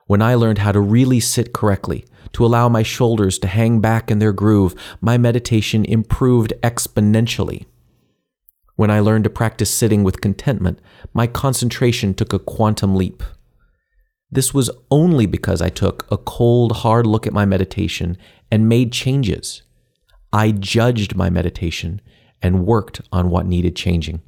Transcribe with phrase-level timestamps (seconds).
[0.07, 4.09] When I learned how to really sit correctly, to allow my shoulders to hang back
[4.09, 7.65] in their groove, my meditation improved exponentially.
[8.75, 10.79] When I learned to practice sitting with contentment,
[11.13, 13.21] my concentration took a quantum leap.
[14.31, 18.17] This was only because I took a cold, hard look at my meditation
[18.51, 19.61] and made changes.
[20.33, 22.01] I judged my meditation
[22.41, 24.23] and worked on what needed changing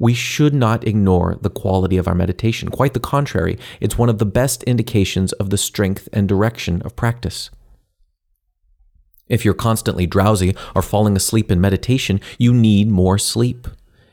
[0.00, 2.70] we should not ignore the quality of our meditation.
[2.70, 6.96] Quite the contrary, it's one of the best indications of the strength and direction of
[6.96, 7.50] practice.
[9.28, 13.68] If you're constantly drowsy or falling asleep in meditation, you need more sleep.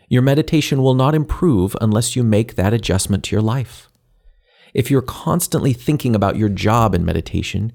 [0.10, 3.90] Your meditation will not improve unless you make that adjustment to your life.
[4.74, 7.72] If you're constantly thinking about your job in meditation,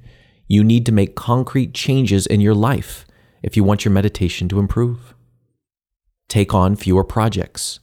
[0.46, 3.06] you need to make concrete changes in your life
[3.42, 5.14] if you want your meditation to improve.
[6.28, 7.80] Take on fewer projects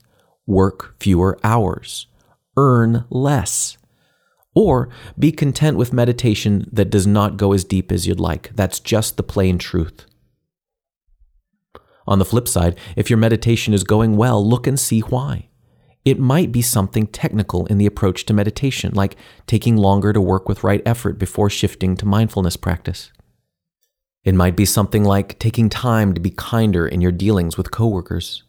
[0.49, 2.07] work fewer hours,
[2.57, 3.77] earn less.
[4.55, 8.51] Or be content with meditation that does not go as deep as you'd like.
[8.55, 10.05] That's just the plain truth.
[12.07, 15.49] On the flip side, if your meditation is going well, look and see why.
[16.03, 20.49] It might be something technical in the approach to meditation, like taking longer to work
[20.49, 23.11] with right effort before shifting to mindfulness practice.
[24.23, 28.43] It might be something like taking time to be kinder in your dealings with coworkers.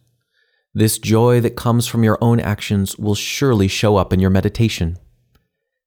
[0.73, 4.99] This joy that comes from your own actions will surely show up in your meditation.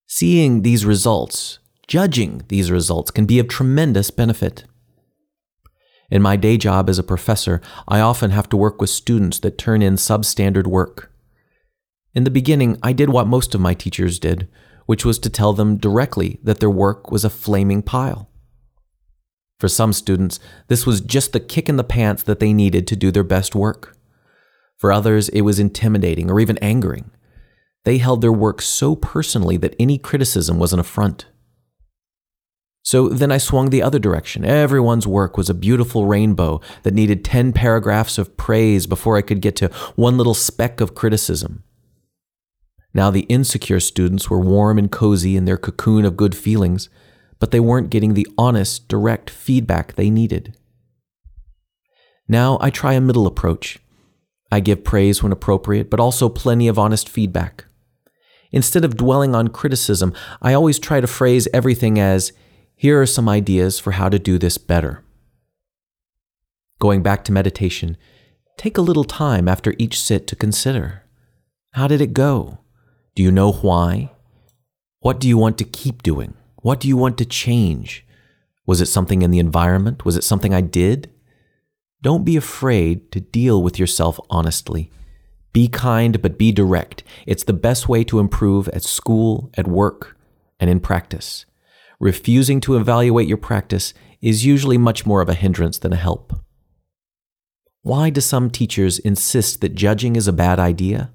[0.08, 4.66] Seeing these results, judging these results, can be of tremendous benefit.
[6.12, 9.58] In my day job as a professor, I often have to work with students that
[9.58, 11.12] turn in substandard work.
[12.14, 14.50] In the beginning, I did what most of my teachers did,
[14.86, 18.30] which was to tell them directly that their work was a flaming pile.
[19.60, 22.98] For some students, this was just the kick in the pants that they needed to
[22.98, 23.98] do their best work.
[24.84, 27.10] For others, it was intimidating or even angering.
[27.86, 31.28] They held their work so personally that any criticism was an affront.
[32.82, 34.44] So then I swung the other direction.
[34.44, 39.40] Everyone's work was a beautiful rainbow that needed 10 paragraphs of praise before I could
[39.40, 41.64] get to one little speck of criticism.
[42.94, 46.90] Now the insecure students were warm and cozy in their cocoon of good feelings,
[47.40, 50.58] but they weren't getting the honest, direct feedback they needed.
[52.28, 53.80] Now I try a middle approach.
[54.54, 57.66] I give praise when appropriate, but also plenty of honest feedback.
[58.52, 60.14] Instead of dwelling on criticism,
[60.44, 62.32] I always try to phrase everything as
[62.76, 65.04] here are some ideas for how to do this better.
[66.78, 67.98] Going back to meditation,
[68.56, 71.02] take a little time after each sit to consider
[71.72, 72.60] how did it go?
[73.16, 74.12] Do you know why?
[75.00, 76.36] What do you want to keep doing?
[76.58, 78.06] What do you want to change?
[78.68, 80.06] Was it something in the environment?
[80.06, 81.10] Was it something I did?
[82.04, 84.92] Don't be afraid to deal with yourself honestly.
[85.54, 87.02] Be kind, but be direct.
[87.26, 90.18] It's the best way to improve at school, at work,
[90.60, 91.46] and in practice.
[92.02, 96.34] Refusing to evaluate your practice is usually much more of a hindrance than a help.
[97.84, 101.14] Why do some teachers insist that judging is a bad idea?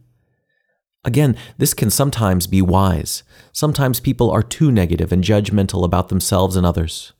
[1.05, 3.25] Again, this can sometimes be wise.
[3.53, 7.13] Sometimes people are too negative and judgmental about themselves and others.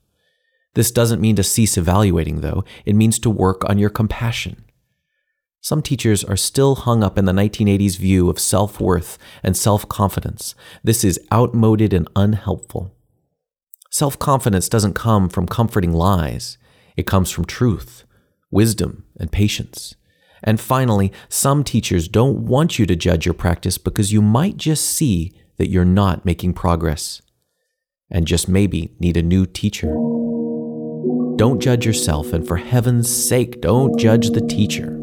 [0.75, 4.65] This doesn't mean to cease evaluating, though, it means to work on your compassion.
[5.61, 9.89] Some teachers are still hung up in the 1980s view of self worth and self
[9.89, 10.55] confidence.
[10.85, 12.95] This is outmoded and unhelpful.
[13.91, 16.59] Self confidence doesn't come from comforting lies,
[16.97, 18.05] it comes from truth,
[18.51, 19.95] wisdom, and patience.
[20.43, 24.85] And finally, some teachers don't want you to judge your practice because you might just
[24.85, 27.21] see that you're not making progress
[28.11, 30.18] and just maybe need a new teacher.
[31.39, 34.98] Don't judge yourself, and for heaven's sake, don't judge the teacher.